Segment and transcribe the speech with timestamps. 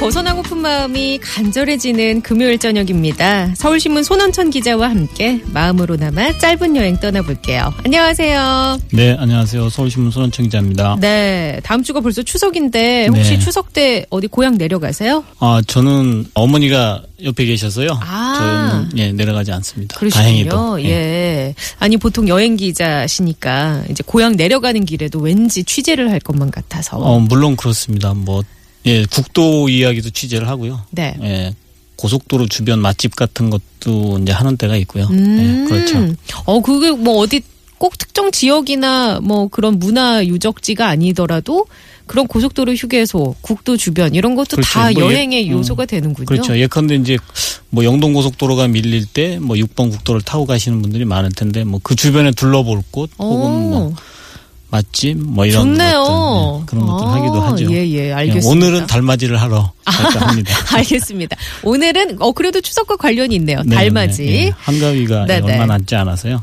[0.00, 3.54] 벗어나고픈 마음이 간절해지는 금요일 저녁입니다.
[3.54, 7.74] 서울신문 손원천 기자와 함께 마음으로나마 짧은 여행 떠나볼게요.
[7.84, 8.78] 안녕하세요.
[8.92, 9.68] 네, 안녕하세요.
[9.68, 10.96] 서울신문 손원청 기자입니다.
[11.00, 13.38] 네, 다음 주가 벌써 추석인데 혹시 네.
[13.40, 15.22] 추석 때 어디 고향 내려가세요?
[15.38, 18.00] 아, 저는 어머니가 옆에 계셔서요.
[18.00, 18.34] 아.
[18.38, 19.98] 저는 예, 내려가지 않습니다.
[19.98, 20.24] 그러시군요.
[20.24, 20.82] 다행히도.
[20.84, 21.54] 예.
[21.78, 26.96] 아니 보통 여행 기자시니까 이제 고향 내려가는 길에도 왠지 취재를 할 것만 같아서.
[26.96, 28.14] 어, 물론 그렇습니다.
[28.14, 28.42] 뭐
[28.86, 30.80] 예, 국도 이야기도 취재를 하고요.
[30.90, 31.14] 네.
[31.22, 31.54] 예.
[31.96, 35.06] 고속도로 주변 맛집 같은 것도 이제 하는 때가 있고요.
[35.10, 35.66] 음.
[35.66, 36.14] 예, 그렇죠.
[36.46, 37.42] 어 그게 뭐 어디
[37.76, 41.66] 꼭 특정 지역이나 뭐 그런 문화 유적지가 아니더라도
[42.06, 44.70] 그런 고속도로 휴게소, 국도 주변 이런 것도 그렇죠.
[44.72, 46.26] 다뭐 예- 여행의 요소가 되는군요.
[46.26, 46.58] 그렇죠.
[46.58, 47.16] 예컨대 이제
[47.70, 51.94] 뭐 영동 고속도로가 밀릴 때 뭐 6번 국도를 타고 가시는 분들이 많을 텐데 뭐 그
[51.94, 53.94] 주변에 둘러볼 곳 혹은 뭐
[54.70, 56.02] 맛집 뭐 이런 좋네요.
[56.02, 57.72] 것들 예, 그런 것들 아, 하기도 하죠.
[57.72, 58.48] 예, 예, 예, 알겠습니다.
[58.48, 60.54] 오늘은 달맞이를 하러 갈까 합니다.
[60.76, 61.36] 알겠습니다.
[61.62, 63.62] 오늘은 어 그래도 추석과 관련이 있네요.
[63.64, 64.24] 네, 달맞이.
[64.24, 64.52] 네, 예.
[64.56, 65.52] 한가위가 네, 네.
[65.52, 66.42] 얼마 남지 않아서요.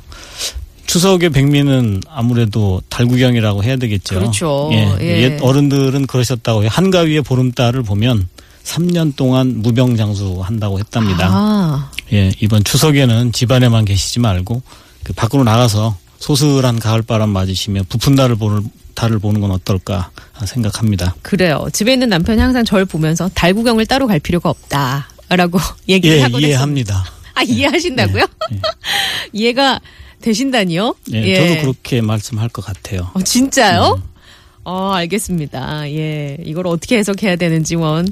[0.88, 4.16] 추석의 백미는 아무래도 달구경이라고 해야 되겠죠.
[4.16, 4.70] 그렇죠.
[4.74, 5.22] 예, 예.
[5.24, 6.70] 옛 어른들은 그러셨다고 해요.
[6.72, 8.28] 한가위의 보름달을 보면
[8.64, 11.28] 3년 동안 무병장수 한다고 했답니다.
[11.30, 14.62] 아, 예, 이번 추석에는 집안에만 계시지 말고
[15.04, 20.10] 그 밖으로 나가서 소슬한 가을바람 맞으시며 부푼 달을 보는 달을 보는 건 어떨까
[20.46, 21.16] 생각합니다.
[21.22, 21.68] 그래요.
[21.72, 26.42] 집에 있는 남편이 항상 저를 보면서 달 구경을 따로 갈 필요가 없다라고 얘기를 예, 하곤
[26.42, 27.06] 이해합니다.
[27.36, 28.26] 아 이해하신다고요?
[28.54, 28.60] 예,
[29.34, 29.80] 이해가
[30.22, 30.96] 되신다니요?
[31.14, 33.12] 예, 저도 그렇게 말씀할 것 같아요.
[33.14, 33.96] 어, 진짜요?
[33.96, 34.18] 네.
[34.64, 35.90] 어, 알겠습니다.
[35.92, 36.38] 예.
[36.44, 38.06] 이걸 어떻게 해석해야 되는지, 원.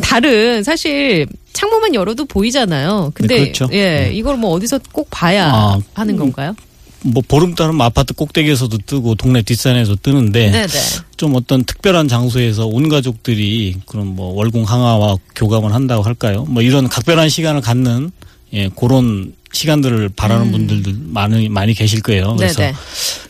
[0.00, 3.10] 달은 사실 창문만 열어도 보이잖아요.
[3.14, 3.68] 근데, 네, 그렇죠.
[3.72, 4.02] 예.
[4.02, 4.10] 네.
[4.12, 6.54] 이걸 뭐 어디서 꼭 봐야 아, 하는 음, 건가요?
[7.02, 10.66] 뭐 보름 달은 뭐 아파트 꼭대기에서도 뜨고 동네 뒷산에서 뜨는데 네네.
[11.16, 16.44] 좀 어떤 특별한 장소에서 온 가족들이 그런 뭐 월공 항아와 교감을 한다고 할까요?
[16.48, 18.10] 뭐 이런 각별한 시간을 갖는
[18.52, 20.52] 예 그런 시간들을 바라는 음.
[20.52, 22.36] 분들도 많이 많이 계실 거예요.
[22.36, 22.74] 그래서 네네.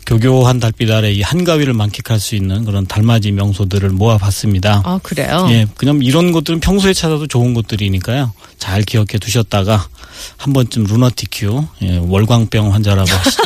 [0.07, 4.83] 교교한 달빛 아래 이 한가위를 만끽할 수 있는 그런 달맞이 명소들을 모아봤습니다.
[4.85, 5.47] 아, 그래요?
[5.51, 8.33] 예, 그냥 이런 것들은 평소에 찾아도 좋은 것들이니까요.
[8.59, 9.87] 잘 기억해 두셨다가
[10.39, 13.43] 한 번쯤 lunatic, 예, 월광병 환자라고 하시죠.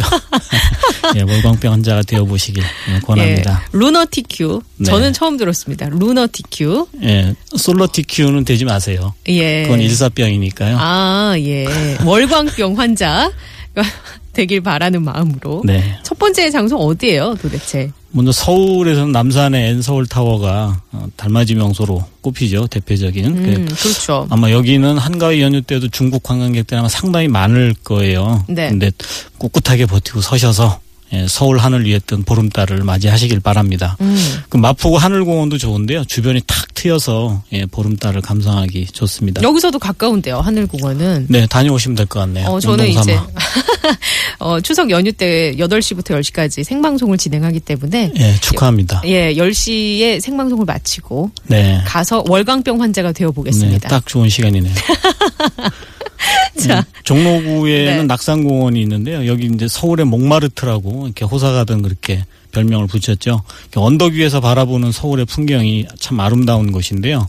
[1.16, 3.62] 예, 월광병 환자가 되어 보시길 예, 권합니다.
[3.64, 3.68] 예.
[3.76, 4.62] lunatic.
[4.76, 4.84] 네.
[4.86, 5.88] 저는 처음 들었습니다.
[5.90, 6.86] lunatic.
[7.02, 9.12] 예, solatic은 되지 마세요.
[9.28, 9.64] 예.
[9.64, 10.76] 그건 일사병이니까요.
[10.78, 11.66] 아, 예.
[12.04, 13.30] 월광병 환자
[14.32, 15.62] 되길 바라는 마음으로.
[15.64, 15.98] 네.
[16.02, 17.90] 첫 번째 장소 어디예요, 도대체?
[18.12, 22.66] 먼저 서울에서는 남산의 N서울 타워가 어, 달맞이 명소로 꼽히죠.
[22.66, 23.24] 대표적인.
[23.24, 24.26] 음, 그 그렇죠.
[24.30, 28.44] 아마 여기는 한가위 연휴 때도 중국 관광객들이 아마 상당히 많을 거예요.
[28.48, 28.68] 네.
[28.68, 28.90] 근데
[29.38, 30.91] 꿋꿋하게 버티고 서셔서 예,
[31.28, 33.96] 서울 하늘 위에 뜬 보름달을 맞이하시길 바랍니다.
[34.00, 34.16] 음.
[34.48, 36.04] 그 마포구 하늘공원도 좋은데요.
[36.06, 39.42] 주변이 탁 트여서 예, 보름달을 감상하기 좋습니다.
[39.42, 41.26] 여기서도 가까운데요, 하늘공원은.
[41.28, 42.46] 네, 다녀오시면 될 것 같네요.
[42.48, 43.18] 어, 저는 이제.
[44.40, 49.02] 어, 추석 연휴 때 8시부터 10시까지 생방송을 진행하기 때문에 예, 축하합니다.
[49.04, 51.80] 예, 10시에 생방송을 마치고 네.
[51.86, 53.88] 가서 월광병 환자가 되어 네, 보겠습니다.
[53.88, 54.72] 딱 좋은 시간이네요.
[56.66, 58.02] 자, 음, 종로구에는 네.
[58.04, 59.26] 낙산공원이 있는데요.
[59.26, 63.42] 여기 이제 서울의 몽마르트라고 이렇게 호사가든 그렇게 별명을 붙였죠.
[63.76, 67.28] 언덕 위에서 바라보는 서울의 풍경이 참 아름다운 곳인데요.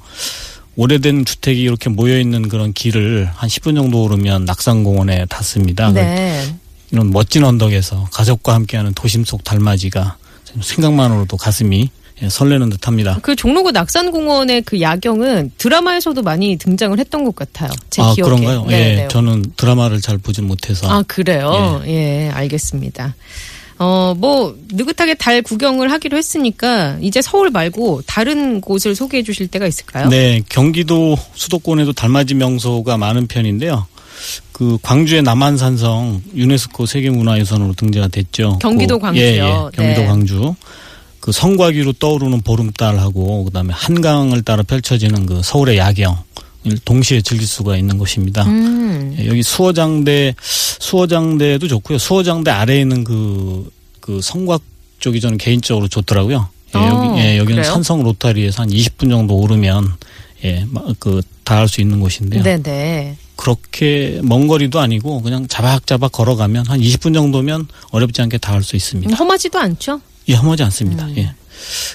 [0.76, 5.92] 오래된 주택이 이렇게 모여 있는 그런 길을 한 10분 정도 오르면 낙산공원에 닿습니다.
[5.92, 6.44] 네.
[6.92, 10.18] 이런 멋진 언덕에서 가족과 함께하는 도심 속 달맞이가
[10.62, 11.90] 생각만으로도 가슴이
[12.24, 13.20] 예, 설레는 듯합니다.
[13.22, 17.70] 그 종로구 낙산공원의 그 야경은 드라마에서도 많이 등장을 했던 것 같아요.
[17.90, 18.30] 제 아 기억에.
[18.30, 18.66] 그런가요?
[18.68, 19.08] 네, 예, 네.
[19.10, 21.82] 저는 드라마를 잘 보진 못해서 아, 그래요?
[21.86, 22.30] 예.
[22.34, 23.16] 알겠습니다.
[23.80, 29.66] 어, 뭐, 느긋하게 달 구경을 하기로 했으니까, 이제 서울 말고 다른 곳을 소개해 주실 때가
[29.68, 30.08] 있을까요?
[30.10, 33.88] 네, 경기도 수도권에도 달맞이 명소가 많은 편인데요.
[34.54, 38.60] 그 광주의 남한산성 유네스코 세계문화유산으로 등재가 됐죠.
[38.62, 39.24] 경기도 그, 광주요.
[39.26, 39.42] 예, 예,
[39.74, 40.06] 경기도 네.
[40.06, 40.56] 광주.
[41.24, 46.18] 그 성곽 위로 떠오르는 보름달하고 그다음에 한강을 따라 펼쳐지는 그 서울의 야경
[46.84, 48.44] 동시에 즐길 수가 있는 곳입니다.
[48.44, 49.16] 음.
[49.18, 51.98] 예, 여기 수어장대 수어장대도 좋고요.
[51.98, 53.72] 수어장대 아래에 있는 그,
[54.02, 54.64] 그 성곽
[55.00, 56.50] 쪽이 저는 개인적으로 좋더라고요.
[56.76, 57.72] 예, 어, 여기, 예, 여기는 그래요?
[57.72, 59.94] 산성 로타리에서 한 20분 정도 오르면
[60.44, 62.44] 예, 마- 그 닿을 수 있는 곳인데요.
[62.44, 63.16] 네네.
[63.38, 69.16] 그렇게 먼 거리도 아니고 그냥 자박자박 걸어가면 한 20분 정도면 어렵지 않게 닿을 수 있습니다.
[69.16, 70.02] 험하지도 않죠?
[70.28, 71.06] 예, 험하지 않습니다.
[71.06, 71.14] 음.
[71.18, 71.34] 예.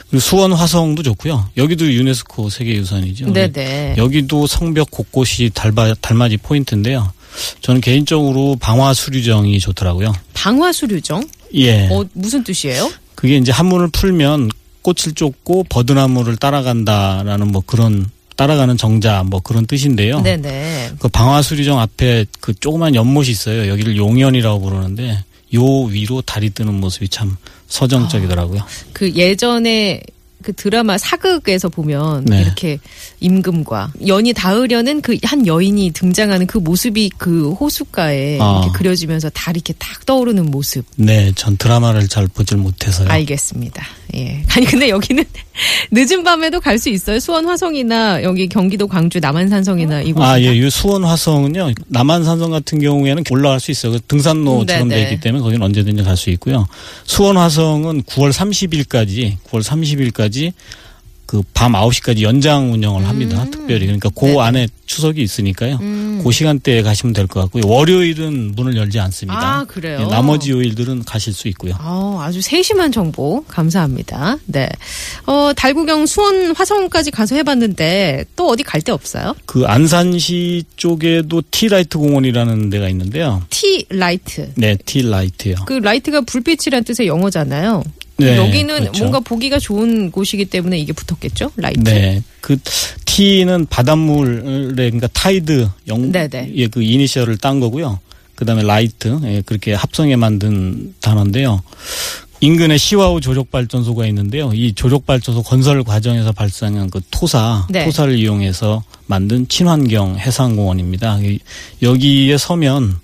[0.08, 1.50] 그리고 수원 화성도 좋고요.
[1.56, 3.32] 여기도 유네스코 세계유산이죠.
[3.32, 3.94] 네네.
[3.98, 7.12] 여기도 성벽 곳곳이 달바, 달맞이 포인트인데요.
[7.60, 10.14] 저는 개인적으로 방화수류정이 좋더라고요.
[10.34, 11.28] 방화수류정?
[11.54, 11.88] 예.
[11.90, 12.90] 어, 무슨 뜻이에요?
[13.14, 14.50] 그게 이제 한문을 풀면
[14.82, 20.20] 꽃을 쫓고 버드나무를 따라간다라는 뭐 그런 따라가는 정자 뭐 그런 뜻인데요.
[20.20, 20.92] 네네.
[21.00, 23.68] 그 방화수리정 앞에 그 조그만 연못이 있어요.
[23.68, 25.24] 여기를 용연이라고 부르는데
[25.54, 27.36] 요 위로 달이 뜨는 모습이 참
[27.68, 28.60] 서정적이더라고요.
[28.92, 30.02] 그 예전에
[30.42, 32.42] 그 드라마 사극에서 보면 네.
[32.42, 32.78] 이렇게
[33.20, 38.60] 임금과 연이 닿으려는 그 한 여인이 등장하는 그 모습이 그 호숫가에 아.
[38.62, 40.84] 이렇게 그려지면서 달이 이렇게 탁 떠오르는 모습.
[40.96, 43.08] 네, 전 드라마를 잘 보질 못해서요.
[43.08, 43.84] 알겠습니다.
[44.14, 44.42] 예.
[44.56, 45.24] 아니 근데 여기는
[45.90, 47.18] 늦은 밤에도 갈 수 있어요.
[47.18, 50.22] 수원 화성이나 여기 경기도 광주 남한산성이나 이곳.
[50.22, 53.92] 아, 예, 이 수원 화성은요, 남한산성 같은 경우에는 올라갈 수 있어요.
[53.92, 54.88] 그 등산로처럼.
[54.88, 56.66] 되어 있기 때문에 거기는 언제든지 갈 수 있고요.
[57.04, 60.52] 수원 화성은 9월 30일까지, 9월 30일까지
[61.28, 63.42] 그 밤 9시까지 연장 운영을 합니다.
[63.42, 63.50] 음.
[63.50, 63.84] 특별히.
[63.84, 64.40] 그러니까 그 네네.
[64.40, 65.76] 안에 추석이 있으니까요.
[65.82, 66.22] 음.
[66.24, 67.64] 그 시간대에 가시면 될 것 같고요.
[67.66, 69.58] 월요일은 문을 열지 않습니다.
[69.58, 69.98] 아, 그래요?
[70.00, 71.74] 예, 나머지 요일들은 가실 수 있고요.
[71.78, 74.38] 아, 아주 세심한 정보 감사합니다.
[74.46, 74.68] 네.
[75.26, 79.34] 어, 달구경 수원 화성까지 가서 해봤는데 또 어디 갈 데 없어요?
[79.44, 83.42] 그 안산시 쪽에도 티라이트 공원이라는 데가 있는데요.
[83.50, 84.50] T-Light.
[84.54, 85.56] 네, T-Light요.
[85.66, 87.82] 그 light가 불빛이란 뜻의 영어잖아요.
[88.18, 88.98] 네, 여기는 그렇죠.
[88.98, 91.52] 뭔가 보기가 좋은 곳이기 때문에 이게 붙었겠죠?
[91.56, 91.80] light.
[91.80, 92.22] 네.
[92.40, 92.56] 그
[93.04, 96.52] T는 바닷물에 그러니까 tide 영 네네.
[96.56, 98.00] 예, 그 이니셜을 딴 거고요.
[98.34, 101.62] 그다음에 light 예, 그렇게 합성해 만든 단어인데요.
[102.40, 104.52] 인근에 시화호 조력 발전소가 있는데요.
[104.54, 107.84] 이 조력 발전소 건설 과정에서 발생한 그 토사, 네.
[107.84, 111.18] 토사를 이용해서 만든 친환경 해상 공원입니다.
[111.22, 111.40] 이-
[111.82, 112.96] 여기에 서면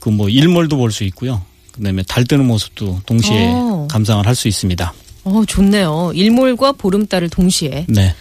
[0.00, 1.40] 그 뭐 일몰도 볼 수 있고요.
[1.72, 3.88] 그다음에 달 뜨는 모습도 동시에 오.
[3.88, 4.92] 감상을 할 수 있습니다.
[5.24, 6.12] 어, 좋네요.
[6.14, 7.86] 일몰과 보름달을 동시에.
[7.88, 8.14] 네.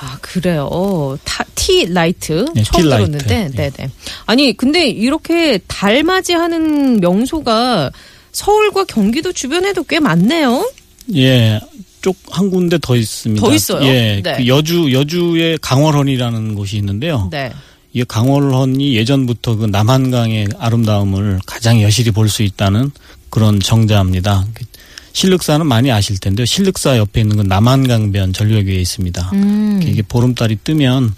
[0.00, 1.18] 아, 그래요.
[1.24, 2.46] 타, tea light.
[2.54, 2.88] 네, 처음 티.
[2.88, 3.48] 들었는데.
[3.48, 3.70] 네.
[3.70, 3.90] 네네.
[4.26, 7.90] 아니, 근데 이렇게 달 맞이하는 명소가
[8.32, 10.70] 서울과 경기도 주변에도 꽤 많네요.
[11.16, 11.58] 예,
[12.00, 13.44] 꼭 한 군데 더 있습니다.
[13.44, 13.84] 더 있어요?
[13.88, 14.36] 예, 네.
[14.36, 17.28] 그 여주 여주에 강월헌이라는 곳이 있는데요.
[17.32, 17.50] 네.
[17.92, 22.90] 이 강월헌이 예전부터 그 남한강의 아름다움을 가장 여실히 볼 수 있다는
[23.30, 24.46] 그런 정자입니다.
[24.54, 24.64] 그
[25.12, 26.44] 신륵사는 많이 아실 텐데요.
[26.46, 29.30] 신륵사 옆에 있는 그 남한강변 전력위에 있습니다.
[29.32, 29.80] 음.
[29.82, 31.14] 이게 보름달이 뜨면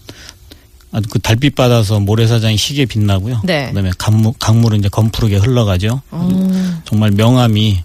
[0.92, 3.42] 아주 그 달빛 받아서 모래사장이 희게 빛나고요.
[3.44, 3.68] 네.
[3.68, 6.00] 그다음에 강물, 강물은 이제 검푸르게 흘러가죠.
[6.10, 6.80] 어.
[6.84, 7.78] 정말 명암이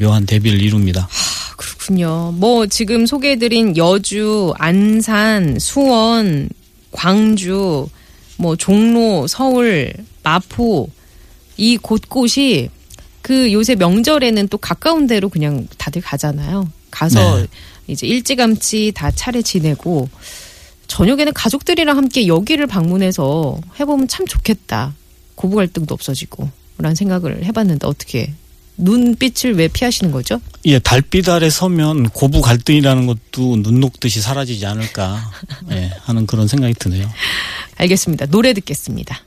[0.00, 1.02] 묘한 대비를 이룹니다.
[1.10, 2.32] 아, 그렇군요.
[2.36, 6.48] 뭐 지금 소개해드린 여주, 안산, 수원,
[6.90, 7.88] 광주,
[8.40, 9.92] 뭐 종로, 서울,
[10.22, 10.88] 마포
[11.58, 12.70] 이 곳곳이
[13.20, 16.70] 그 요새 명절에는 또 가까운 데로 그냥 다들 가잖아요.
[16.90, 17.46] 가서 네.
[17.86, 20.08] 이제 일찌감치 다 차례 지내고
[20.86, 24.94] 저녁에는 가족들이랑 함께 여기를 방문해서 해보면 참 좋겠다.
[25.34, 26.48] 고부 갈등도 없어지고
[26.78, 28.32] 라는 생각을 해봤는데 어떻게
[28.80, 30.40] 눈빛을 왜 피하시는 거죠?
[30.64, 35.30] 예, 달빛 아래 서면 고부 갈등이라는 것도 눈 녹듯이 사라지지 않을까
[35.70, 37.08] 예, 하는 그런 생각이 드네요.
[37.76, 38.26] 알겠습니다.
[38.26, 39.20] 노래 듣겠습니다.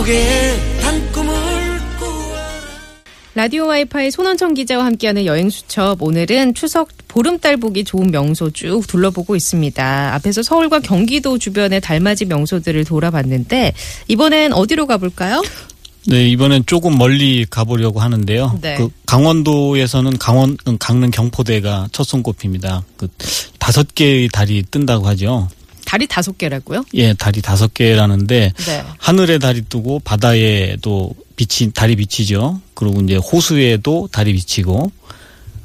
[0.00, 1.34] 행복의 단꿈을
[3.34, 9.36] 라디오 와이파이 손원천 기자와 함께하는 여행 수첩 오늘은 추석 보름달 보기 좋은 명소 쭉 둘러보고
[9.36, 10.14] 있습니다.
[10.14, 13.74] 앞에서 서울과 경기도 주변의 달맞이 명소들을 돌아봤는데
[14.08, 15.42] 이번엔 어디로 가볼까요?
[16.06, 18.58] 네, 이번엔 조금 멀리 가보려고 하는데요.
[18.62, 18.76] 네.
[18.76, 22.84] 그 강원도에서는 강원 강릉 경포대가 첫 손꼽힙니다.
[22.96, 23.08] 그
[23.58, 25.48] 다섯 개의 달이 뜬다고 하죠.
[25.90, 26.84] 달이 다섯 개라고요?
[26.94, 28.84] 예, 달이 다섯 개라는데 네.
[28.98, 32.60] 하늘에 달이 뜨고 바다에도 빛이 달이 비치죠.
[32.74, 34.92] 그리고 이제 호수에도 달이 비치고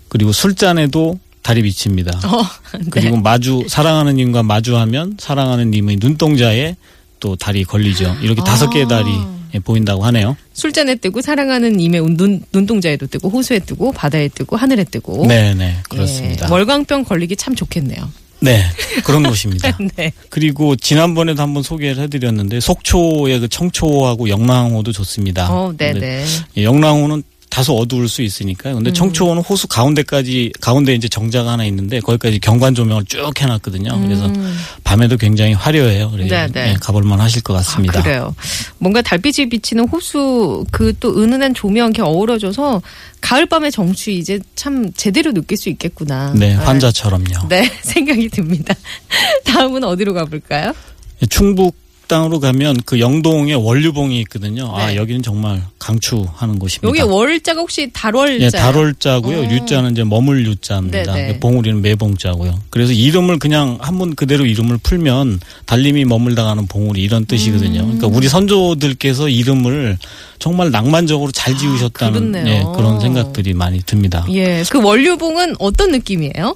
[0.10, 2.22] 그리고 술잔에도 달이 비칩니다.
[2.28, 2.42] 어,
[2.90, 6.76] 그리고 마주 사랑하는 님과 마주하면 사랑하는 님의 눈동자에
[7.20, 8.18] 또 달이 걸리죠.
[8.24, 8.46] 이렇게 아.
[8.46, 9.12] 다섯 개의 달이
[9.54, 10.36] 예, 보인다고 하네요.
[10.54, 15.28] 술잔에 뜨고 사랑하는 임의 눈, 눈동자에도 뜨고 호수에 뜨고 바다에 뜨고 하늘에 뜨고.
[15.28, 16.48] 네, 네, 그렇습니다.
[16.48, 18.10] 예, 월광병 걸리기 참 좋겠네요.
[18.46, 18.64] 네,
[19.04, 19.76] 그런 곳입니다.
[19.96, 20.12] 네.
[20.30, 25.52] 그리고 지난번에도 한번 소개를 해드렸는데 속초의 그 청초하고 영랑호도 좋습니다.
[25.52, 26.26] 어, 근데 네네.
[26.58, 28.74] 예, 영랑호는 다소 어두울 수 있으니까요.
[28.74, 28.78] 음.
[28.78, 34.02] 근데 청초호는 호수 가운데까지 가운데 이제 정자가 하나 있는데 거기까지 경관 조명을 쭉 해놨거든요.
[34.02, 34.30] 그래서
[34.84, 36.12] 밤에도 굉장히 화려해요.
[36.12, 36.52] 그래서 음.
[36.52, 36.70] 네네.
[36.72, 38.00] 예, 가볼만 하실 것 같습니다.
[38.00, 38.36] 아, 그래요.
[38.80, 42.82] 뭔가 달빛이 비치는 호수 그 또 은은한 조명 이렇게 어우러져서
[43.22, 46.34] 가을밤의 정취 이제 참 제대로 느낄 수 있겠구나.
[46.36, 47.48] 네, 환자처럼요.
[47.50, 48.74] 네, 생각이 듭니다.
[49.46, 50.74] 다음은 어디로 가볼까요?
[51.22, 51.76] 예, 충북
[52.08, 54.72] 땅으로 가면 그 영동에 원류봉이 있거든요.
[54.76, 54.96] 아 네.
[54.96, 56.88] 여기는 정말 강추하는 곳입니다.
[56.88, 58.46] 여기 월자가 혹시 달월자?
[58.46, 59.38] 예, 달월자고요.
[59.40, 59.52] 어.
[59.52, 61.14] 유자는 이제 머물 유자입니다.
[61.14, 61.40] 네네.
[61.40, 62.60] 봉우리는 매봉자고요.
[62.70, 67.82] 그래서 이름을 그냥 한번 그대로 이름을 풀면 달님이 머물다가는 봉우리 이런 뜻이거든요.
[67.82, 67.98] 음.
[67.98, 69.98] 그러니까 우리 선조들께서 이름을
[70.40, 72.48] 정말 낭만적으로 잘 지으셨다는 아.
[72.48, 74.26] 예, 그런 생각들이 많이 듭니다.
[74.32, 76.56] 예, 그 원류봉은 어떤 느낌이에요?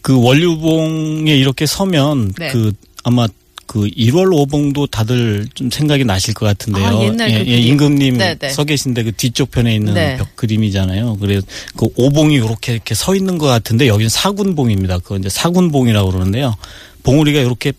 [0.00, 2.48] 그 원류봉에 이렇게 서면 네.
[2.48, 2.72] 그
[3.04, 3.26] 아마
[3.68, 6.86] 그 1월 오봉도 다들 좀 생각이 나실 것 같은데요.
[6.86, 7.58] 아, 옛날 예, 그 예.
[7.58, 8.48] 임금님 네, 네.
[8.48, 10.16] 서 계신데 그 뒤쪽 편에 있는 네.
[10.16, 11.18] 벽 그림이잖아요.
[11.20, 11.46] 그래서
[11.76, 15.00] 그 오봉이 이렇게 이렇게 서 있는 것 같은데 여기는 사군봉입니다.
[15.00, 16.56] 그거 이제 사군봉이라고 그러는데요.
[17.02, 17.74] 봉우리가 이렇게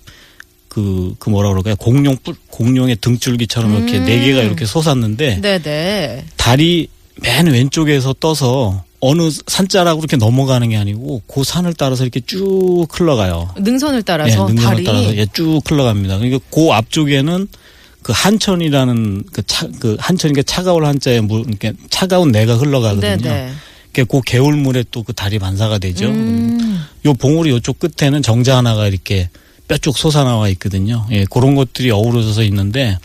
[0.67, 1.75] 그, 그 뭐라 그럴까요?
[1.77, 4.05] 공룡, 뿔- 공룡의 등줄기처럼 이렇게 음.
[4.05, 6.25] 네 개가 이렇게 솟았는데 네네.
[6.37, 6.87] 달이
[7.23, 13.49] 맨 왼쪽에서 떠서 어느 산자락으로 이렇게 넘어가는 게 아니고 그 산을 따라서 이렇게 쭉 흘러가요.
[13.57, 16.17] 능선을 예, 따라서 능선을 달이 따라서 예, 쭉 흘러갑니다.
[16.17, 17.47] 그러니까 그 앞쪽에는
[18.01, 23.17] 그 한천이라는 그 차, 그 한천이니까 차가울 한자에 물, 이렇게 차가운 내가 흘러가거든요.
[23.17, 23.51] 네네.
[23.93, 26.07] 그그 개울물에 또그 달이 반사가 되죠.
[26.07, 26.85] 음.
[27.05, 29.29] 요 봉우리 요쪽 끝에는 정자 하나가 이렇게
[29.67, 31.05] 뼈 쪽 솟아나와 있거든요.
[31.11, 32.97] 예, 그런 것들이 어우러져서 있는데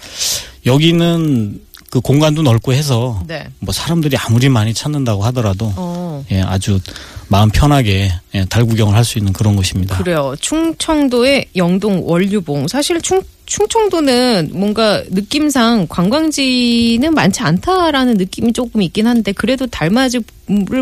[0.66, 1.60] 여기는
[1.94, 3.46] 그 공간도 넓고 해서 네.
[3.60, 6.24] 뭐 사람들이 아무리 많이 찾는다고 하더라도 어.
[6.32, 6.80] 예, 아주
[7.28, 9.96] 마음 편하게 예, 달 구경을 할 수 있는 그런 곳입니다.
[9.98, 10.34] 그래요.
[10.40, 12.66] 충청도의 영동 원류봉.
[12.66, 20.24] 사실 충, 충청도는 뭔가 느낌상 관광지는 많지 않다라는 느낌이 조금 있긴 한데 그래도 달맞이를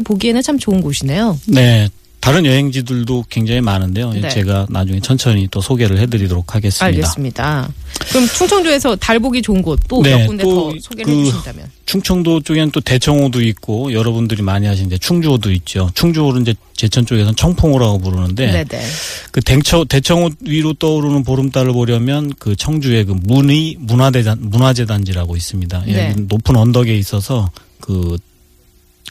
[0.04, 1.38] 보기에는 참 좋은 곳이네요.
[1.46, 1.90] 네.
[2.22, 4.12] 다른 여행지들도 굉장히 많은데요.
[4.14, 4.28] 예, 네.
[4.28, 6.84] 제가 나중에 천천히 또 소개를 해드리도록 하겠습니다.
[6.84, 7.68] 알겠습니다.
[8.10, 11.68] 그럼 충청도에서 달 보기 좋은 곳 또몇 네, 군데 또 더 소개를 그 해주신다면.
[11.84, 15.90] 충청도 쪽에는 또 대청호도 있고 여러분들이 많이 하시는데 충주호도 있죠.
[15.94, 18.86] 충주호는 이제 제천 쪽에서는 청풍호라고 부르는데 네네.
[19.32, 25.82] 그 대청 대청호 위로 떠오르는 보름달을 보려면 그 청주의 그 문의 문화대단 문화재단지라고 있습니다.
[25.88, 26.14] 예, 네.
[26.28, 27.50] 높은 언덕에 있어서
[27.80, 28.16] 그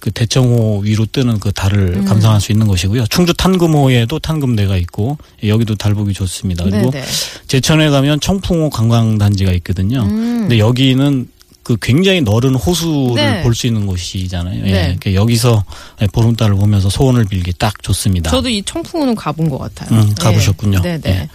[0.02, 2.06] 그 대청호 위로 뜨는 그 달을 음.
[2.06, 3.06] 감상할 수 있는 곳이고요.
[3.06, 6.64] 충주 탄금호에도 탄금대가 있고 예, 여기도 달 보기 좋습니다.
[6.66, 7.06] 그리고 네네.
[7.48, 10.02] 제천에 가면 청풍호 관광단지가 있거든요.
[10.02, 10.40] 음.
[10.42, 11.28] 근데 여기는
[11.62, 13.44] 그 굉장히 넓은 호수를 네.
[13.44, 14.60] 볼수 있는 곳이잖아요.
[14.66, 14.72] 예.
[14.72, 14.98] 네.
[15.00, 15.64] 그러니까 여기서
[16.12, 18.32] 보름달을 보면서 소원을 빌기 딱 좋습니다.
[18.32, 20.00] 저도 이 청풍호는 가본 것 같아요.
[20.00, 20.82] 음, 가보셨군요.
[20.82, 21.00] 네.
[21.00, 21.16] 네네.
[21.16, 21.30] 예.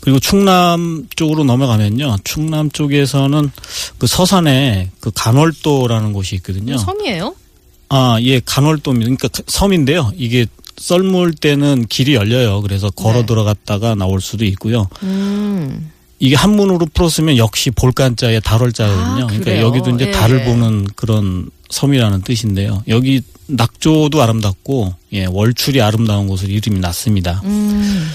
[0.00, 2.16] 그리고 충남 쪽으로 넘어가면요.
[2.24, 3.52] 충남 쪽에서는
[3.98, 6.78] 그 서산에 그 간월도라는 곳이 있거든요.
[6.78, 7.34] 섬이에요?
[7.94, 9.04] 아, 예, 간월도입니다.
[9.04, 10.12] 그러니까 섬인데요.
[10.16, 10.46] 이게
[10.78, 12.62] 썰물 때는 길이 열려요.
[12.62, 13.26] 그래서 걸어 네.
[13.26, 14.88] 들어갔다가 나올 수도 있고요.
[15.02, 15.90] 음.
[16.18, 19.24] 이게 한문으로 풀었으면 역시 볼간자의 달월자거든요.
[19.24, 19.60] 아, 그러니까?
[19.60, 20.10] 여기도 이제 예.
[20.10, 22.82] 달을 보는 그런 섬이라는 뜻인데요.
[22.88, 27.42] 여기 낙조도 아름답고 예, 월출이 아름다운 곳으로 이름이 났습니다.
[27.44, 28.08] 음.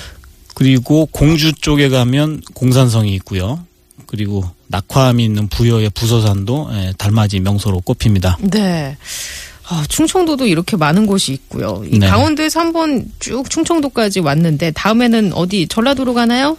[0.55, 3.59] 그리고 공주 쪽에 가면 공산성이 있고요.
[4.07, 8.39] 그리고 낙화암이 있는 부여의 부서산도 예, 달맞이 명소로 꼽힙니다.
[8.41, 8.97] 네.
[9.69, 11.83] 아, 충청도도 이렇게 많은 곳이 있고요.
[11.85, 12.07] 이 네.
[12.07, 16.57] 강원도에서 한번 쭉 충청도까지 왔는데 다음에는 어디 전라도로 가나요?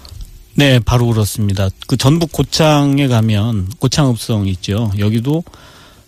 [0.55, 1.69] 네, 바로 그렇습니다.
[1.87, 4.91] 그 전북 고창에 가면 고창읍성 있죠.
[4.99, 5.43] 여기도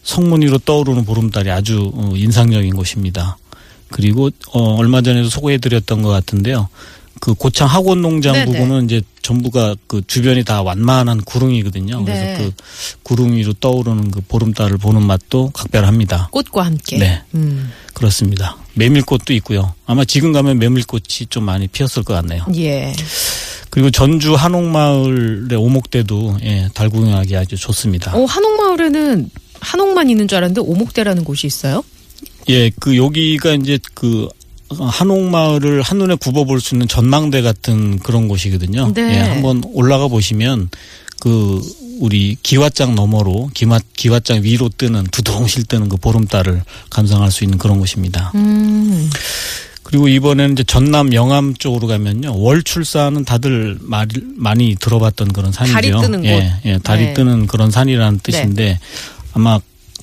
[0.03, 3.39] 성문 위로 떠오르는 보름달이 아주 어, 인상적인 곳입니다.
[3.91, 6.69] 그리고 어, 얼마 전에도 소개해드렸던 것 같은데요.
[7.21, 8.47] 그 고창 학원 농장 네네.
[8.47, 12.05] 부분은 이제 전부가 그 주변이 다 완만한 구릉이거든요.
[12.05, 12.37] 그래서 네.
[12.39, 12.53] 그
[13.03, 16.29] 구릉 위로 떠오르는 그 보름달을 보는 맛도 각별합니다.
[16.31, 16.99] 꽃과 함께.
[16.99, 17.23] 네.
[17.35, 17.71] 음.
[17.95, 18.57] 그렇습니다.
[18.75, 19.75] 메밀꽃도 있고요.
[19.85, 22.47] 아마 지금 가면 메밀꽃이 좀 많이 피었을 것 같네요.
[22.57, 22.95] 예.
[23.69, 28.17] 그리고 전주 한옥마을의 오목대도 예, 달 구경하기 아주 좋습니다.
[28.17, 31.85] 어, 한옥마을에는 한옥만 있는 줄 알았는데 오목대라는 곳이 있어요?
[32.49, 34.29] 예, 그 여기가 이제 그
[34.79, 38.93] 한옥마을을 한눈에 굽어볼 수 있는 전망대 같은 그런 곳이거든요.
[38.95, 39.15] 네.
[39.15, 40.71] 예, 한번 올라가 보시면
[41.19, 41.61] 그
[41.99, 47.79] 우리 기와장 너머로 기와 기와장 위로 뜨는 두둥실 뜨는 그 보름달을 감상할 수 있는 그런
[47.79, 48.33] 곳입니다.
[48.37, 49.11] 음.
[49.83, 52.39] 그리고 이번에는 이제 전남 영암 쪽으로 가면요.
[52.39, 55.75] 월출산은 다들 말, 많이 들어봤던 그런 산이죠.
[55.75, 56.69] 달이 뜨는 예, 곳.
[56.71, 57.15] 예, 달이 네.
[57.15, 58.79] 뜨는 그런 산이라는 뜻인데
[59.33, 59.59] 아마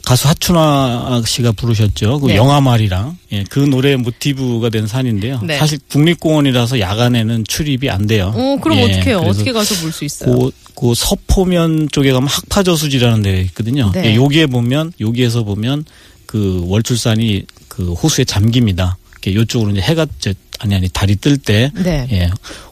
[0.08, 2.22] 가수 하춘아 씨가 부르셨죠.
[2.22, 2.38] 그 네.
[2.38, 5.42] 영암알이랑 예, 그 노래 모티브가 된 산인데요.
[5.44, 5.58] 네.
[5.58, 8.32] 사실 국립공원이라서 야간에는 출입이 안 돼요.
[8.34, 9.22] 어, 그럼 예, 어떻게 해요?
[9.26, 10.32] 어떻게 가서 볼 수 있어요?
[10.32, 13.92] 그, 그 서포면 쪽에 가면 학파저수지라는 데가 있거든요.
[13.94, 14.12] 네.
[14.12, 15.84] 예, 여기에 보면 여기에서 보면
[16.26, 18.98] 그 월출산이 그 호수에 잠깁니다.
[19.26, 22.08] 이쪽으로 이제 해가 저, 아니 아니 달이 뜰때 네.
[22.12, 22.30] 예,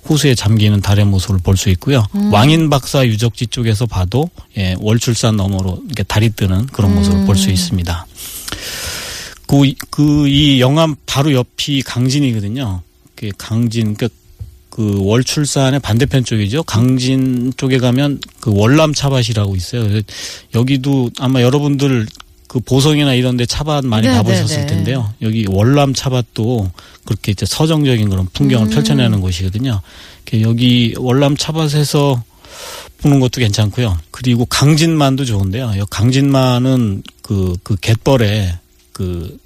[0.10, 2.06] 호수에 잠기는 달의 모습을 볼 수 있고요.
[2.32, 8.06] 왕인 박사 유적지 쪽에서 봐도 예, 월출산 너머로 이렇게 달이 뜨는 그런 모습을 볼수 있습니다.
[9.48, 12.82] 그, 그, 이 영암 바로 옆이 강진이거든요.
[13.16, 14.10] 그 강진, 그,
[14.70, 16.64] 그 월출산의 반대편 쪽이죠.
[16.64, 20.02] 강진 쪽에 가면 그 월남 차밭이라고 있어요.
[20.56, 22.08] 여기도 아마 여러분들
[22.56, 24.68] 그 보성이나 이런 데 차밭 많이 네, 가보셨을 네, 네.
[24.68, 25.14] 텐데요.
[25.22, 26.72] 여기 월남 차밭도
[27.04, 28.70] 그렇게 이제 서정적인 그런 풍경을 음.
[28.70, 29.82] 펼쳐내는 곳이거든요.
[30.40, 32.24] 여기 월남 차밭에서
[33.02, 33.98] 보는 것도 괜찮고요.
[34.10, 35.74] 그리고 강진만도 좋은데요.
[35.76, 38.58] 여 강진만은 그, 그 갯벌에
[38.94, 39.38] 그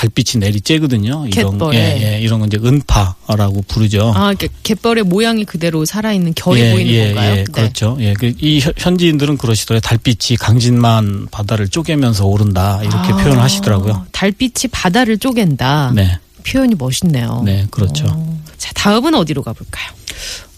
[0.00, 1.26] 달빛이 내리 쬐거든요.
[1.34, 1.74] 이런, 갯벌에.
[1.78, 4.12] 예, 예, 이런 건 이제 은파라고 부르죠.
[4.14, 7.30] 아, 갯벌의 모양이 그대로 살아 있는 결이 예, 보이는 예, 건가요?
[7.30, 7.44] 예, 네.
[7.44, 7.96] 그렇죠.
[8.00, 9.80] 예, 그이 현- 현지인들은 그러시더라고요.
[9.80, 14.04] 달빛이 강진만 바다를 쪼개면서 오른다 이렇게 아, 표현을 하시더라고요.
[14.12, 15.92] 달빛이 바다를 쪼갠다.
[15.94, 17.42] 네, 표현이 멋있네요.
[17.46, 18.04] 네, 그렇죠.
[18.06, 18.38] 어.
[18.58, 19.86] 자, 다음은 어디로 가볼까요?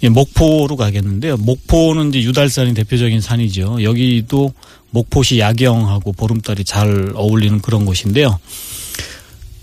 [0.02, 1.36] 예, 목포로 가겠는데요.
[1.36, 3.84] 목포는 이제 유달산이 대표적인 산이죠.
[3.84, 4.52] 여기도
[4.90, 8.40] 목포시 야경하고 보름달이 잘 어울리는 그런 곳인데요.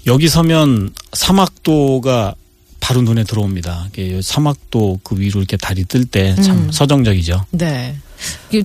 [0.07, 2.35] 여기 서면 사막도가
[2.79, 3.89] 바로 눈에 들어옵니다.
[4.21, 6.71] 사막도 그 위로 이렇게 달이 뜰 때참 음.
[6.71, 7.45] 서정적이죠.
[7.51, 7.95] 네.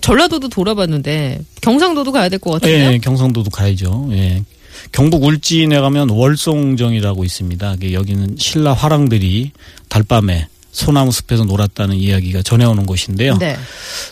[0.01, 2.93] 전라도도 돌아봤는데 경상도도 가야 될 것 같은데요?
[2.93, 4.09] 예, 경상도도 가야죠.
[4.13, 4.45] 예.
[4.93, 7.77] 경북 울진에 가면 월송정이라고 있습니다.
[7.93, 9.53] 여기는 신라 화랑들이
[9.89, 13.39] 달밤에 소나무 숲에서 놀았다는 이야기가 전해오는 곳인데요.
[13.39, 13.57] 네.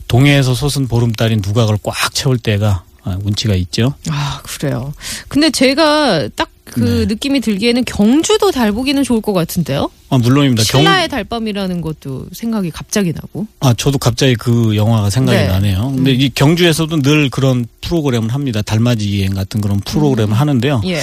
[0.08, 3.94] 동해에서 솟은 보름달이 누각을 꽉 채울 때가 아, 운치가 있죠.
[4.11, 4.92] 아, 그래요.
[5.28, 7.07] 근데 제가 딱 그 네.
[7.07, 9.91] 느낌이 들기에는 경주도 달 보기는 좋을 것 같은데요?
[10.11, 10.65] 아, 물론입니다.
[10.65, 13.47] 경, 신라의 달밤이라는 것도 생각이 갑자기 나고.
[13.61, 15.47] 아, 저도 갑자기 그 영화가 생각이 네.
[15.49, 15.93] 나네요.
[15.95, 18.63] 근데 이 경주에서도 늘 그런 프로그램을 합니다.
[18.63, 20.83] 달맞이 여행 같은 그런 프로그램을 하는데요.
[20.87, 21.00] 예.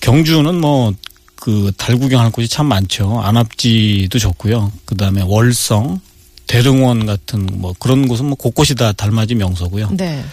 [0.00, 0.92] 경주는 뭐
[1.36, 3.20] 그 달 구경할 곳이 참 많죠.
[3.20, 4.72] 안압지도 좋고요.
[4.84, 6.00] 그다음에 월성,
[6.46, 9.90] 대릉원 같은 뭐 그런 곳은 뭐 곳곳이 다 달맞이 명소고요.
[9.92, 10.24] 네.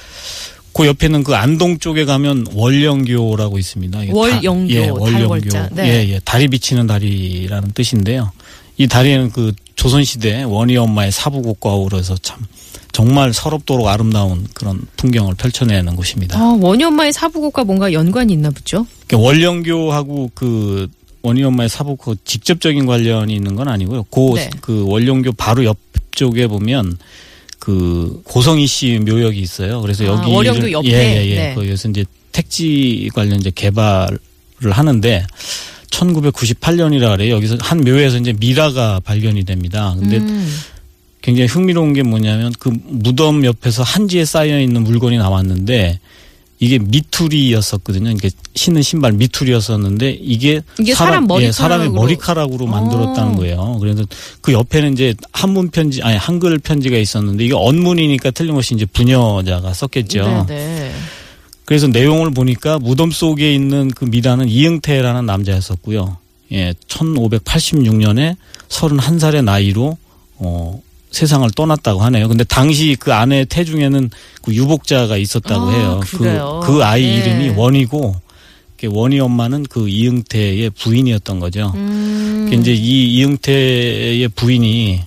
[0.73, 3.99] 그 옆에는 그 안동 쪽에 가면 월영교라고 있습니다.
[4.11, 5.69] 월영교, 예, 달월자.
[5.71, 5.87] 네.
[5.87, 6.19] 예, 예.
[6.25, 8.31] 달이 비치는 다리라는 뜻인데요.
[8.77, 12.39] 이 다리는 그 조선시대 원희 엄마의 사부곡과 어우러서 참
[12.91, 16.39] 정말 서럽도록 아름다운 그런 풍경을 펼쳐내는 곳입니다.
[16.39, 18.85] 아, 원희 엄마의 사부곡과 뭔가 연관이 있나 보죠?
[19.07, 20.87] 그러니까 원령교하고 그
[21.21, 24.03] 원희 엄마의 사부곡 직접적인 관련이 있는 건 아니고요.
[24.03, 24.49] 고, 네.
[24.61, 26.97] 그 원령교 바로 옆쪽에 보면
[27.63, 29.79] 그 고성희 씨 묘역이 있어요.
[29.79, 30.89] 그래서 아, 여기 월령교 옆에?
[30.89, 31.35] 예, 예, 예.
[31.35, 31.53] 네.
[31.55, 34.19] 거기서 이제 택지 관련 이제 개발을
[34.69, 35.25] 하는데
[35.89, 37.35] 1998년이라 그래요.
[37.35, 39.95] 여기서 한 묘에서 이제 미라가 발견이 됩니다.
[39.97, 40.53] 근데 음.
[41.21, 46.01] 굉장히 흥미로운 게 뭐냐면 그 무덤 옆에서 한지에 쌓여 있는 물건이 나왔는데
[46.63, 48.11] 이게 미투리였었거든요.
[48.11, 52.67] 이게 신은 신발 미투리였었는데 이게, 이게 사람 예, 사람의 머리카락으로.
[52.67, 53.35] 만들었다는 어.
[53.35, 53.77] 거예요.
[53.81, 54.05] 그래서
[54.39, 60.45] 그 옆에는 이제 한문 편지 아니 한글 편지가 있었는데 이게 언문이니까 틀림없이 이제 부녀자가 썼겠죠.
[60.47, 60.91] 네, 네.
[61.65, 66.17] 그래서 내용을 보니까 무덤 속에 있는 그 미라는 이응태라는 남자였었고요.
[66.53, 68.37] 예, 1586년에
[68.69, 69.97] 31살의 나이로
[70.37, 70.81] 어
[71.13, 72.27] 세상을 떠났다고 하네요.
[72.27, 74.09] 근데 당시 그 아내 태중에는
[74.41, 75.99] 그 유복자가 있었다고 아, 해요.
[76.17, 76.59] 그래요?
[76.63, 77.17] 그, 그 아이 네.
[77.17, 78.15] 이름이 원이고
[78.77, 81.71] 그 원희 엄마는 그 이응태의 부인이었던 거죠.
[81.75, 82.47] 음.
[82.49, 85.01] 그 이제 이 이응태의 부인이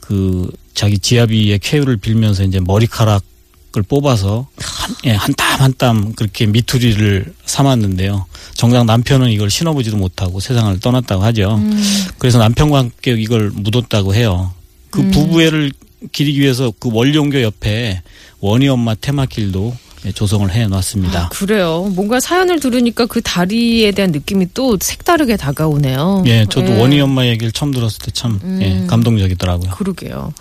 [0.00, 7.32] 그 자기 지아비의 쾌유를 빌면서 이제 머리카락을 뽑아서 한, 예, 한땀 한 땀 그렇게 미투리를
[7.44, 8.26] 삼았는데요.
[8.54, 11.56] 정작 남편은 이걸 신어보지도 못하고 세상을 떠났다고 하죠.
[11.56, 12.06] 음.
[12.18, 14.52] 그래서 남편과 함께 이걸 묻었다고 해요.
[14.94, 15.10] 그 음.
[15.10, 15.72] 부부애를
[16.12, 18.00] 기리기 위해서 그 원룡교 옆에
[18.38, 19.74] 원희 엄마 테마길도
[20.06, 21.18] 예, 조성을 해 놨습니다.
[21.18, 21.90] 아, 그래요.
[21.94, 26.24] 뭔가 사연을 들으니까 그 다리에 대한 느낌이 또 색다르게 다가오네요.
[26.26, 26.78] 예, 저도 예.
[26.78, 28.86] 원희 엄마 얘기를 처음 들었을 때참 예, 음.
[28.86, 29.70] 감동적이더라고요.
[29.72, 30.32] 그러게요.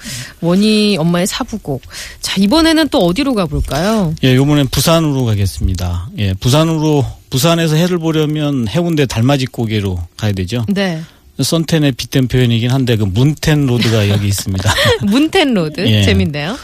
[0.42, 1.82] 원희 엄마의 사부곡.
[2.20, 4.14] 자, 이번에는 또 어디로 가볼까요?
[4.24, 6.10] 예, 요번엔 부산으로 가겠습니다.
[6.20, 10.66] 예, 부산으로 부산에서 해를 보려면 해운대 달맞이 고개로 가야 되죠.
[10.68, 11.02] 네.
[11.42, 14.74] 선탠의 빗댄 표현이긴 한데 그 moontan road가 여기 있습니다.
[15.04, 15.88] moontan road.
[15.88, 16.04] 예.
[16.04, 16.58] 재밌네요.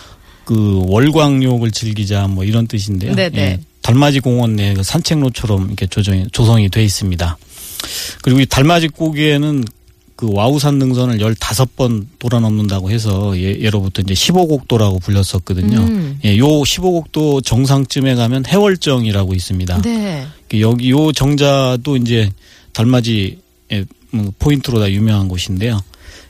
[0.46, 3.16] 그 월광욕을 즐기자 뭐 이런 뜻인데요.
[3.16, 3.40] 네네.
[3.40, 7.38] 예, 달맞이 공원 내 그 산책로처럼 이렇게 조정이 조성이 돼 있습니다.
[8.24, 9.64] 그리고 이 달맞이 고개에는
[10.16, 15.78] 그 와우산 능선을 15번 돌아 넘는다고 해서 예, 예로부터 이제 15곡도라고 불렸었거든요.
[15.80, 16.20] 음.
[16.26, 19.82] 예, 요 15곡도 정상쯤에 가면 해월정이라고 있습니다.
[19.82, 20.28] 네.
[20.50, 22.30] 그 여기 요 정자도 이제
[22.74, 23.38] 달맞이의
[23.70, 23.86] 뭐
[24.40, 25.82] 포인트로 다 유명한 곳인데요.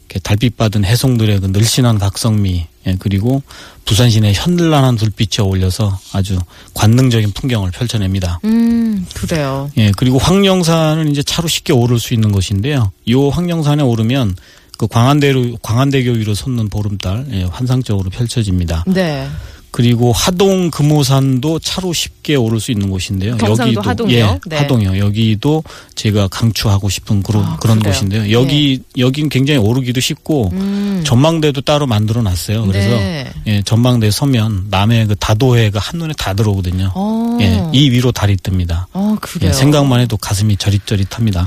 [0.09, 3.43] 이렇게 달빛 받은 해송들의 그 늘씬한 각성미, 예, 그리고
[3.85, 6.39] 부산시내 현란한 불빛이 어울려서 아주
[6.73, 8.39] 관능적인 풍경을 펼쳐냅니다.
[8.43, 9.69] 음, 그래요.
[9.77, 12.91] 예, 그리고 황령산은 이제 차로 쉽게 오를 수 있는 곳인데요.
[13.09, 14.35] 요 황령산에 오르면
[14.77, 18.85] 그 광안대로 광안대교 위로 솟는 보름달 예, 환상적으로 펼쳐집니다.
[18.87, 19.27] 네.
[19.71, 23.37] 그리고 하동 금오산도 차로 쉽게 오를 수 있는 곳인데요.
[23.37, 24.17] 경상도 하동이요?
[24.17, 24.57] 예, 네.
[24.57, 24.97] 하동이요.
[24.97, 25.63] 여기도
[25.95, 27.93] 제가 강추하고 싶은 그런 아, 그런 그래요?
[27.93, 28.31] 곳인데요.
[28.31, 31.03] 여기 여긴 굉장히 오르기도 쉽고 음.
[31.05, 32.65] 전망대도 따로 만들어 놨어요.
[32.65, 33.31] 그래서 네.
[33.47, 36.91] 예, 전망대 서면 남해 그 다도해가 한눈에 다 들어오거든요.
[36.95, 37.37] 어.
[37.41, 38.85] 예, 이 위로 달이 뜹니다.
[38.93, 39.49] 어, 그래요.
[39.49, 41.45] 예, 생각만 해도 가슴이 저릿저릿합니다.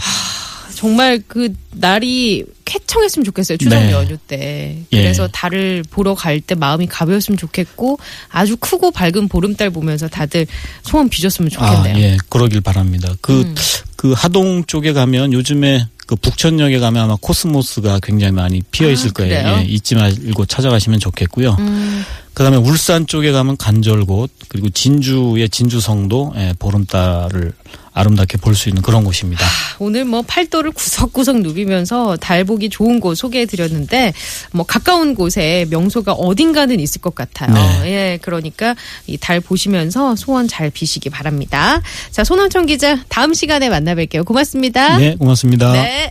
[0.83, 3.57] 정말 그 날이 쾌청했으면 좋겠어요.
[3.57, 3.93] 추석 네.
[3.93, 4.79] 연휴 때.
[4.91, 4.97] 예.
[5.01, 10.45] 그래서 달을 보러 갈 때 마음이 가벼웠으면 좋겠고 아주 크고 밝은 보름달 보면서 다들
[10.83, 11.95] 소원 비줬으면 좋겠네요.
[11.95, 13.15] 아, 예, 그러길 바랍니다.
[13.21, 13.55] 그, 음.
[13.95, 19.13] 그 하동 쪽에 가면 요즘에 그 북천역에 가면 아마 코스모스가 굉장히 많이 피어 있을 아,
[19.13, 19.59] 거예요.
[19.61, 21.55] 예, 잊지 말고 찾아가시면 좋겠고요.
[21.61, 22.03] 음,
[22.35, 27.53] 그 다음에 울산 쪽에 가면 간절곶, 그리고 진주의 진주성도 예, 보름달을
[27.95, 29.45] 아름답게 볼 수 있는 그런 곳입니다.
[29.79, 34.15] 오늘 뭐 팔도를 구석구석 누비면서 달 보기 좋은 곳 소개해 드렸는데
[34.53, 37.53] 뭐 가까운 곳에 명소가 어딘가는 있을 것 같아요.
[37.53, 37.91] 네.
[37.93, 38.75] 예, 그러니까
[39.07, 41.83] 이 달 보시면서 소원 잘 비시기 바랍니다.
[42.11, 44.25] 자, 손원천 기자 다음 시간에 만나 뵐게요.
[44.25, 44.97] 고맙습니다.
[44.97, 45.73] 네, 고맙습니다.
[45.73, 46.11] 네.